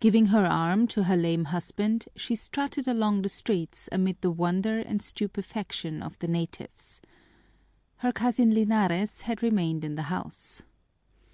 Giving 0.00 0.28
her 0.32 0.46
arm 0.46 0.86
to 0.86 1.02
her 1.02 1.18
lame 1.18 1.44
husband, 1.44 2.06
she 2.16 2.34
strutted 2.34 2.88
along 2.88 3.20
the 3.20 3.28
streets 3.28 3.90
amid 3.92 4.18
the 4.22 4.30
wonder 4.30 4.78
and 4.78 5.02
stupefaction 5.02 6.02
of 6.02 6.18
the 6.20 6.28
natives. 6.28 7.02
Her 7.98 8.10
cousin 8.10 8.54
Linares 8.54 9.20
had 9.20 9.42
remained 9.42 9.84
in 9.84 9.96
the 9.96 10.04
house. 10.08 10.62